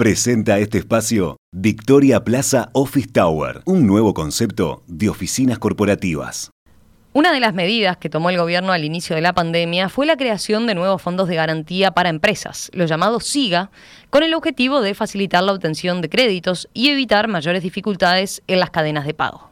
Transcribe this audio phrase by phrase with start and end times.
[0.00, 6.50] Presenta este espacio Victoria Plaza Office Tower, un nuevo concepto de oficinas corporativas.
[7.12, 10.16] Una de las medidas que tomó el gobierno al inicio de la pandemia fue la
[10.16, 13.70] creación de nuevos fondos de garantía para empresas, los llamados SIGA,
[14.08, 18.70] con el objetivo de facilitar la obtención de créditos y evitar mayores dificultades en las
[18.70, 19.50] cadenas de pago.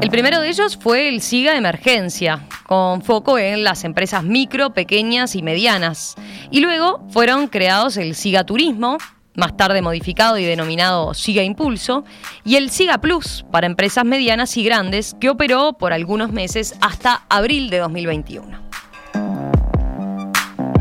[0.00, 5.34] El primero de ellos fue el SIGA Emergencia, con foco en las empresas micro, pequeñas
[5.34, 6.16] y medianas.
[6.50, 8.98] Y luego fueron creados el SIGA Turismo,
[9.34, 12.04] más tarde modificado y denominado SIGA Impulso,
[12.44, 17.24] y el SIGA Plus para empresas medianas y grandes, que operó por algunos meses hasta
[17.30, 18.67] abril de 2021.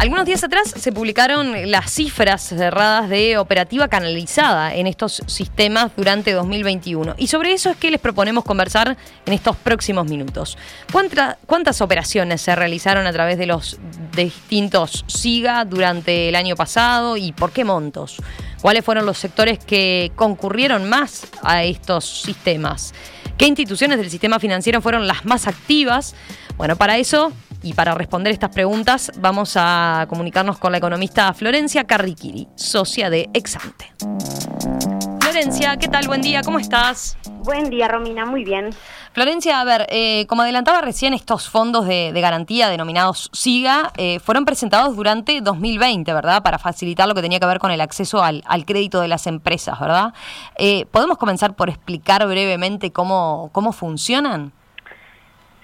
[0.07, 6.31] Algunos días atrás se publicaron las cifras cerradas de operativa canalizada en estos sistemas durante
[6.31, 10.57] 2021 y sobre eso es que les proponemos conversar en estos próximos minutos.
[11.45, 13.79] ¿Cuántas operaciones se realizaron a través de los
[14.15, 18.15] distintos SIGA durante el año pasado y por qué montos?
[18.61, 22.93] ¿Cuáles fueron los sectores que concurrieron más a estos sistemas?
[23.37, 26.15] ¿Qué instituciones del sistema financiero fueron las más activas?
[26.55, 31.85] Bueno, para eso y para responder estas preguntas vamos a comunicarnos con la economista Florencia
[31.85, 33.91] Carriquiri, socia de Exante.
[35.19, 36.07] Florencia, ¿qué tal?
[36.07, 37.17] Buen día, ¿cómo estás?
[37.43, 38.71] Buen día, Romina, muy bien.
[39.13, 44.45] Florencia, a ver, eh, como adelantaba recién, estos fondos de, garantía denominados SIGA eh, fueron
[44.45, 46.43] presentados durante 2020, ¿verdad?
[46.43, 49.79] Para facilitar lo que tenía que ver con el acceso al, crédito de las empresas,
[49.79, 50.13] ¿verdad?
[50.57, 54.53] Eh, ¿Podemos comenzar por explicar brevemente cómo, cómo funcionan?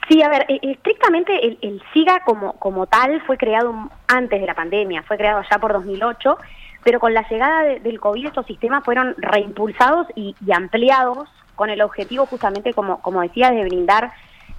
[0.07, 3.73] Sí, a ver, e, estrictamente el, SIGA como, como tal fue creado
[4.07, 6.37] antes de la pandemia, fue creado ya por 2008,
[6.83, 12.25] pero con la llegada del COVID estos sistemas fueron reimpulsados y, ampliados con el objetivo
[12.25, 14.11] justamente, como, como decía, de brindar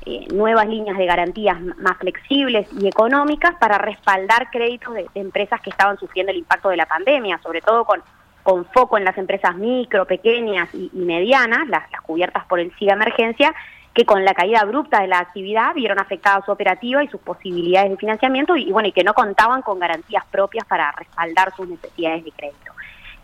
[0.06, 5.70] eh, nuevas líneas de garantías más flexibles y económicas para respaldar créditos de, empresas que
[5.70, 8.02] estaban sufriendo el impacto de la pandemia, sobre todo con,
[8.42, 13.54] con foco en las empresas micro, pequeñas y, medianas, las cubiertas por el SIGA Emergencia,
[13.94, 17.90] que con la caída abrupta de la actividad vieron afectada su operativa y sus posibilidades
[17.90, 22.24] de financiamiento y, bueno, y que no contaban con garantías propias para respaldar sus necesidades
[22.24, 22.72] de crédito.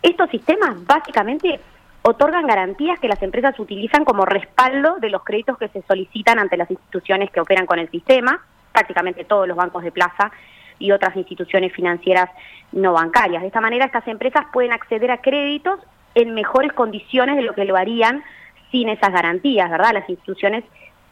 [0.01, 1.59] Estos sistemas básicamente
[2.03, 6.57] otorgan garantías que las empresas utilizan como respaldo de los créditos que se solicitan ante
[6.57, 8.41] las instituciones que operan con el sistema,
[8.73, 10.31] prácticamente todos los bancos de plaza
[10.79, 12.31] y otras instituciones financieras
[12.73, 13.43] no bancarias.
[13.43, 15.81] De esta manera, estas empresas pueden acceder a créditos
[16.15, 18.23] en mejores condiciones de lo que lo harían
[18.71, 19.93] sin esas garantías, ¿verdad?
[19.95, 20.65] Las instituciones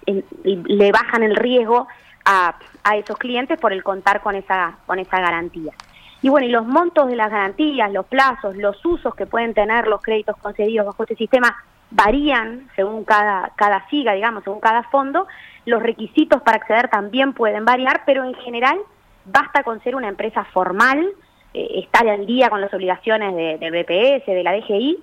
[0.06, 1.86] le bajan el riesgo
[2.24, 5.72] a, a, esos clientes por el contar con esa, con esa garantía.
[6.22, 9.86] Y bueno, y los montos de las garantías, los plazos, los usos que pueden tener
[9.86, 11.56] los créditos concedidos bajo este sistema
[11.91, 15.26] varían según cada, cada SIGA, digamos, según cada fondo.
[15.64, 18.78] Los requisitos para acceder también pueden variar, pero en general
[19.24, 21.06] basta con ser una empresa formal,
[21.54, 24.98] eh, estar al día con las obligaciones de, del BPS, de la DGI,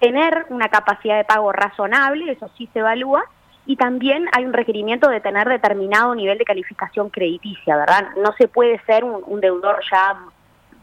[0.00, 3.24] tener una capacidad de pago razonable, eso sí se evalúa,
[3.66, 8.08] y también hay un requerimiento de tener determinado nivel de calificación crediticia, ¿verdad?
[8.16, 10.16] No se puede ser un, deudor ya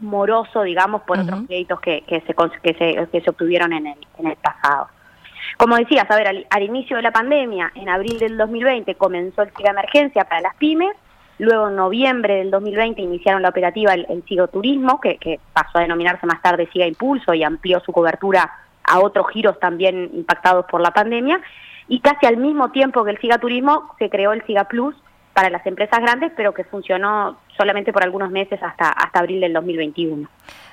[0.00, 3.98] moroso, digamos, por otros créditos que, que, se, que, se, que se obtuvieron en el,
[4.18, 4.88] en el pasado.
[5.56, 9.52] Como decías, a ver, al, inicio de la pandemia, en abril del 2020, comenzó el
[9.56, 10.94] SIGA Emergencia para las pymes,
[11.38, 15.78] luego en noviembre del 2020 iniciaron la operativa el, el SIGA Turismo, que, que pasó
[15.78, 18.50] a denominarse más tarde SIGA Impulso y amplió su cobertura
[18.88, 21.40] a otros giros también impactados por la pandemia.
[21.88, 24.94] Y casi al mismo tiempo que el SIGA Turismo se creó el SIGA Plus
[25.32, 29.52] para las empresas grandes, pero que funcionó solamente por algunos meses hasta, hasta abril del
[29.52, 30.28] 2021.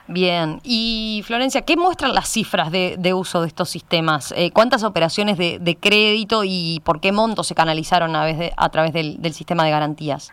[0.07, 4.33] Bien, y Florencia, ¿qué muestran las cifras de, uso de estos sistemas?
[4.37, 8.25] Eh, ¿Cuántas operaciones de, crédito y por qué montos se canalizaron a,
[8.57, 10.31] a través del, sistema de garantías?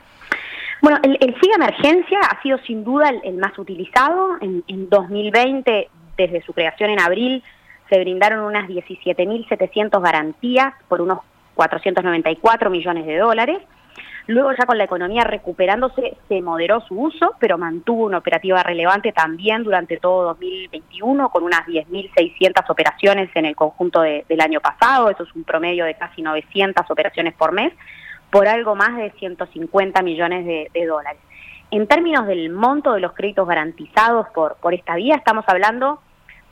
[0.82, 4.37] Bueno, el, SIGA Emergencia ha sido sin duda el, más utilizado.
[4.41, 7.43] En, en 2020, desde su creación en abril,
[7.93, 11.19] se brindaron unas 17.700 garantías por unos
[11.55, 13.59] 494 millones de dólares.
[14.29, 19.13] Luego ya con la economía recuperándose se moderó su uso, pero mantuvo una operativa relevante
[19.13, 25.25] también durante todo 2021 con unas 10.600 operaciones en el conjunto del año pasado, eso
[25.25, 27.75] es un promedio de casi 900 operaciones por mes,
[28.31, 31.21] por algo más de 150 millones de, de dólares.
[31.71, 36.00] En términos del monto de los créditos garantizados por, por esta vía, estamos hablando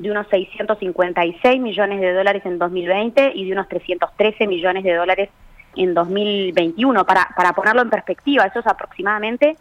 [0.00, 5.28] de unos 656 millones de dólares en 2020 y de unos 313 millones de dólares
[5.76, 7.04] en 2021.
[7.04, 9.56] Para, para ponerlo en perspectiva, eso es aproximadamente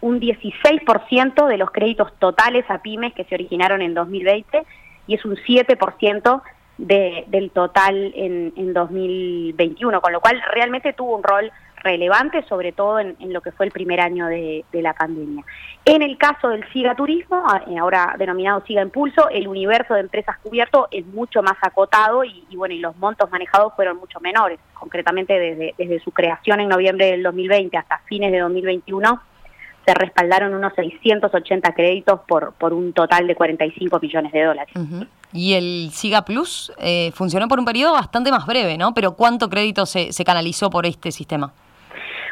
[0.00, 4.62] un 16% de los créditos totales a pymes que se originaron en 2020
[5.08, 6.42] y es un 7%
[6.78, 11.50] de, del total en, en 2021, con lo cual realmente tuvo un rol
[11.82, 15.44] relevantes, sobre todo en, lo que fue el primer año de, la pandemia.
[15.84, 20.38] En el caso del SIGA Turismo, eh, ahora denominado SIGA Impulso, el universo de empresas
[20.38, 24.58] cubierto es mucho más acotado y, bueno, y los montos manejados fueron mucho menores.
[24.74, 29.20] Concretamente desde, desde su creación en noviembre del 2020 hasta fines de 2021
[29.84, 34.74] se respaldaron unos 680 créditos por, por un total de 45 millones de dólares.
[35.32, 38.94] Y el SIGA Plus eh, funcionó por un periodo bastante más breve, ¿no?
[38.94, 41.52] Pero ¿cuánto crédito se, se canalizó por este sistema?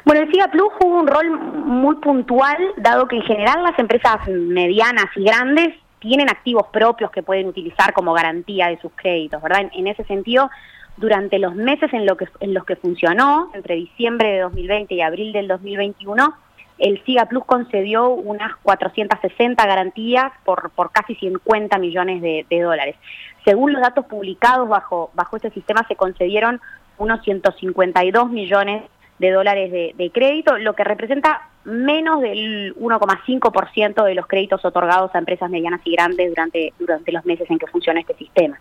[0.08, 1.30] Bueno, el SIGA Plus jugó un rol
[1.66, 7.22] muy puntual, dado que en general las empresas medianas y grandes tienen activos propios que
[7.22, 9.70] pueden utilizar como garantía de sus créditos, ¿verdad?
[9.70, 10.50] En, ese sentido,
[10.96, 15.02] durante los meses en, lo que, en los que funcionó, entre diciembre de 2020 y
[15.02, 16.34] abril del 2021,
[16.78, 22.96] el SIGA Plus concedió unas 460 garantías por, por casi 50 millones de, dólares.
[23.44, 26.62] Según los datos publicados bajo, bajo este sistema, se concedieron
[26.96, 28.84] unos 152 millones
[29.18, 35.18] de dólares de, crédito, lo que representa menos del 1,5% de los créditos otorgados a
[35.18, 38.58] empresas medianas y grandes durante, durante los meses en que funciona este sistema.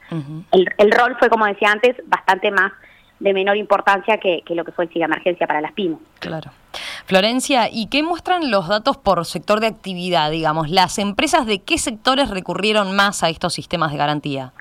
[0.52, 2.72] el, el, rol fue, como decía antes, bastante más
[3.20, 6.00] de menor importancia que, lo que fue el SIGA Emergencia para las pymes.
[6.20, 6.52] Claro.
[7.06, 10.30] Florencia, ¿y qué muestran los datos por sector de actividad?
[10.30, 14.54] Digamos, ¿las empresas de qué sectores recurrieron más a estos sistemas de garantía?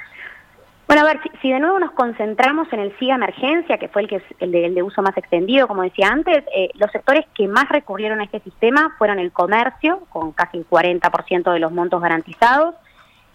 [0.87, 4.09] Bueno, a ver, si, de nuevo nos concentramos en el SIGA Emergencia, que fue el,
[4.09, 7.49] que, el, de, el de uso más extendido, como decía antes, eh, los sectores que
[7.49, 12.01] más recurrieron a este sistema fueron el comercio, con casi el 40% de los montos
[12.01, 12.77] garantizados,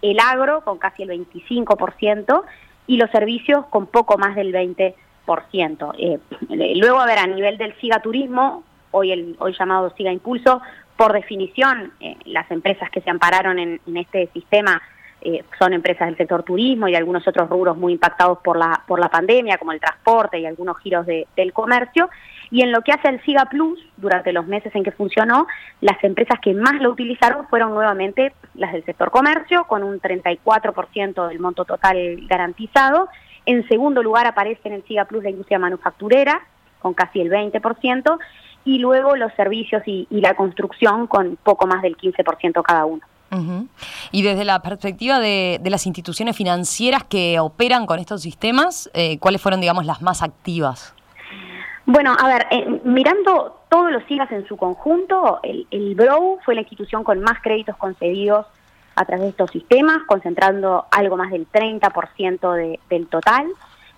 [0.02, 2.44] el agro, con casi el 25%,
[2.88, 5.94] y los servicios, con poco más del 20%.
[5.98, 6.20] Eh,
[6.78, 10.62] luego, a ver, a nivel del SIGA Turismo, hoy, el, hoy llamado SIGA Impulso,
[10.96, 14.82] por definición, eh, las empresas que se ampararon en, este sistema
[15.22, 19.00] eh, son empresas del sector turismo y algunos otros rubros muy impactados por la, por
[19.00, 22.10] la pandemia, como el transporte y algunos giros del comercio.
[22.50, 25.48] Y en lo que hace al SIGA Plus, durante los meses en que funcionó,
[25.80, 31.28] las empresas que más lo utilizaron fueron nuevamente las del sector comercio, con un 34%
[31.30, 33.08] del monto total garantizado,
[33.46, 36.42] en segundo lugar aparece en el SIGA Plus la industria manufacturera,
[36.80, 38.20] con casi el 20%,
[38.64, 43.02] y luego los servicios y, la construcción con poco más del 15% cada uno.
[44.12, 49.42] Y desde la perspectiva de, las instituciones financieras que operan con estos sistemas, eh, ¿cuáles
[49.42, 50.94] fueron, digamos, las más activas?
[51.86, 56.56] Bueno, a ver, eh, mirando todos los SIGAs en su conjunto, el, el BROW fue
[56.56, 58.46] la institución con más créditos concedidos
[58.96, 63.48] a través de estos sistemas, concentrando algo más del 30% de, del total.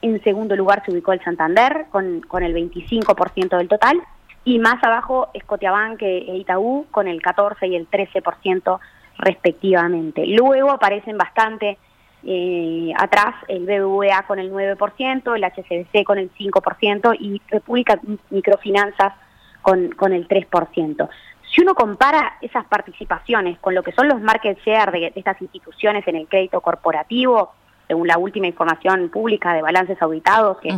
[0.01, 4.01] En segundo lugar se ubicó el Santander con, con el 25% del total
[4.45, 8.79] y más abajo Scotiabank e Itaú con el 14 y el 13%
[9.23, 10.25] respectivamente.
[10.27, 11.77] Luego aparecen bastante
[12.25, 17.99] eh, atrás el BBVA con el 9%, el HCBC con el 5% y República
[18.29, 19.13] Microfinanzas
[19.61, 21.09] con, con el 3%.
[21.53, 26.07] Si uno compara esas participaciones con lo que son los market share de, estas instituciones
[26.07, 27.53] en el crédito corporativo,
[27.87, 30.69] según la última información pública de balances auditados que,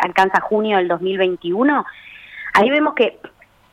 [0.00, 1.84] alcanza junio del 2021,
[2.54, 3.18] ahí vemos que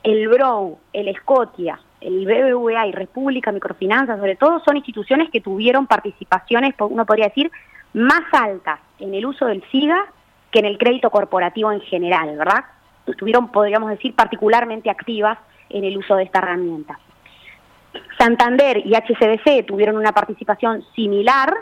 [0.04, 5.88] el BROW, el Scotia, el BBVA y República Microfinanzas, sobre todo, son instituciones que tuvieron
[5.88, 7.52] participaciones, uno podría decir,
[7.94, 10.06] más altas en el uso del SIGA
[10.52, 12.66] que en el crédito corporativo en general, ¿verdad?
[13.08, 17.00] Estuvieron, podríamos decir, particularmente activas en el uso de esta herramienta.
[18.20, 21.54] Santander y HCBC tuvieron una participación similar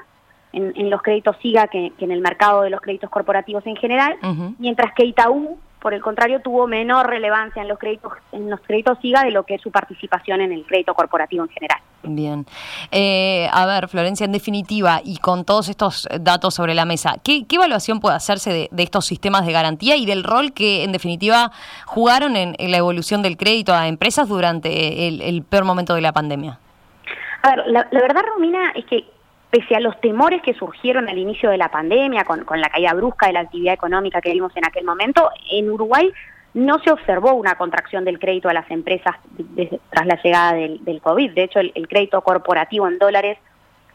[0.51, 4.17] en, los créditos SIGA que, en el mercado de los créditos corporativos en general,
[4.59, 8.97] mientras que Itaú por el contrario, tuvo menor relevancia en los créditos en los créditos
[9.01, 11.79] SIGA de lo que es su participación en el crédito corporativo en general.
[12.03, 12.45] Bien.
[12.89, 17.45] Eh, a ver, Florencia, en definitiva, y con todos estos datos sobre la mesa, ¿qué,
[17.49, 21.51] evaluación puede hacerse de, estos sistemas de garantía y del rol que, en definitiva,
[21.85, 26.59] jugaron en, la evolución del crédito a empresas durante el, peor momento de la pandemia?
[27.41, 29.03] A ver, la, la verdad, Romina, es que
[29.53, 33.27] pese a los temores que surgieron al inicio de la pandemia, con, la caída brusca
[33.27, 36.11] de la actividad económica que vimos en aquel momento, en Uruguay
[36.55, 39.15] no se observó una contracción del crédito a las empresas
[39.91, 41.33] tras la llegada del, COVID.
[41.33, 43.37] De hecho, el, el, crédito corporativo en dólares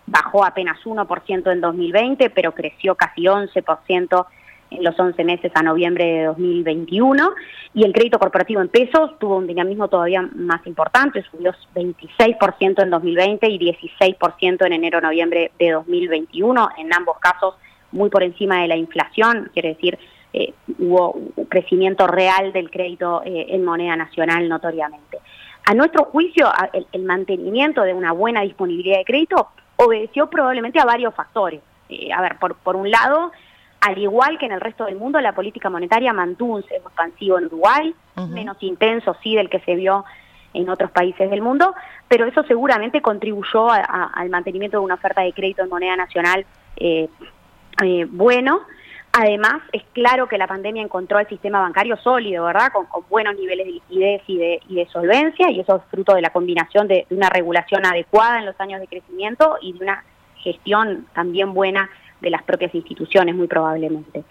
[0.07, 4.27] bajó apenas 1% en 2020, pero creció casi 11%
[4.71, 7.31] en los 11 meses a noviembre de 2021
[7.75, 12.91] y el crédito corporativo en pesos tuvo un dinamismo todavía más importante, subió 26% en
[12.91, 17.55] 2020 y 16% en enero-noviembre de 2021, en ambos casos
[17.93, 19.99] muy por encima de la inflación, quiere decir,
[20.33, 25.19] eh, hubo un crecimiento real del crédito eh, en moneda nacional notoriamente.
[25.65, 26.51] A nuestro juicio,
[26.93, 31.61] el, mantenimiento de una buena disponibilidad de crédito obedeció probablemente a varios factores.
[31.89, 33.33] Eh, a ver, por, por un lado,
[33.81, 37.39] Al igual que en el resto del mundo, la política monetaria mantuvo un sesgo expansivo
[37.39, 37.95] en Uruguay,
[38.29, 40.05] menos intenso sí del que se vio
[40.53, 41.75] en otros países del mundo,
[42.09, 46.45] pero eso seguramente contribuyó al mantenimiento de una oferta de crédito en moneda nacional
[46.77, 47.09] eh,
[47.83, 48.61] eh, bueno.
[49.13, 52.71] Además, es claro que la pandemia encontró el sistema bancario sólido, ¿verdad?
[52.73, 56.21] Con, buenos niveles de liquidez y de, y de, solvencia, y eso es fruto de
[56.21, 60.05] la combinación de, una regulación adecuada en los años de crecimiento y de una
[60.37, 64.25] gestión también buena de las propias instituciones, muy probablemente.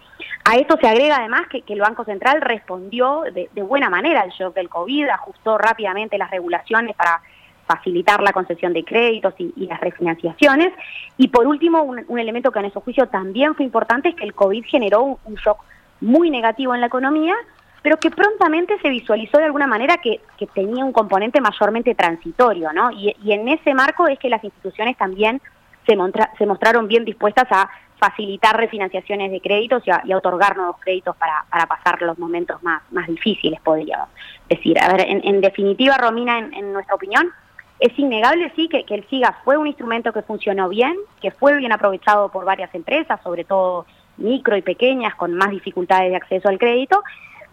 [0.44, 4.32] A esto se agrega además que, el Banco Central respondió de, de, buena manera al
[4.32, 7.22] shock del COVID, ajustó rápidamente las regulaciones para
[7.68, 10.74] facilitar la concesión de créditos y, las refinanciaciones.
[11.18, 14.34] Y por último, un, elemento que en nuestro juicio también fue importante es que el
[14.34, 15.60] COVID generó un, shock
[16.00, 17.36] muy negativo en la economía,
[17.82, 20.22] pero que prontamente se visualizó de alguna manera que,
[20.54, 22.92] tenía un componente mayormente transitorio, ¿no?
[22.92, 25.42] Y, en ese marco es que las instituciones también
[25.88, 31.46] se, mostraron bien dispuestas a facilitar refinanciaciones de créditos y a, otorgar nuevos créditos para,
[31.50, 34.10] para, pasar los momentos más, más difíciles, podríamos
[34.50, 34.78] decir.
[34.80, 37.32] A ver, en, definitiva, Romina, en nuestra opinión,
[37.80, 41.72] es innegable, sí, que, el SIGA fue un instrumento que funcionó bien, que fue bien
[41.72, 43.86] aprovechado por varias empresas, sobre todo
[44.18, 47.04] micro y pequeñas, con más dificultades de acceso al crédito,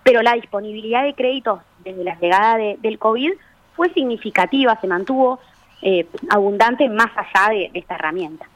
[0.02, 3.32] pero la disponibilidad de créditos desde la llegada del COVID
[3.76, 5.40] fue significativa, se mantuvo
[5.84, 8.46] eh, abundante más allá de esta herramienta.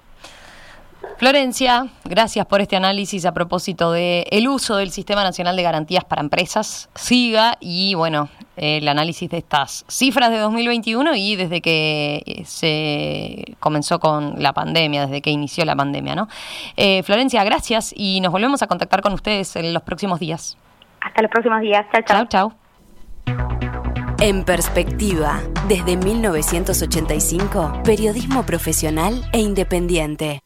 [1.19, 6.05] Florencia, gracias por este análisis a propósito de el uso del Sistema Nacional de Garantías
[6.05, 12.23] para Empresas, SIGA, y bueno, el análisis de estas cifras de 2021 y desde que
[12.27, 16.29] eh, se comenzó con la pandemia, desde que inició la pandemia, ¿no?
[16.77, 20.57] Eh, Florencia, gracias y nos volvemos a contactar con ustedes en los próximos días.
[21.01, 21.87] Hasta los próximos días.
[21.93, 22.27] Chao, chao.
[22.27, 22.53] Chao,
[24.21, 30.37] En perspectiva, desde 1985, periodismo profesional e independiente.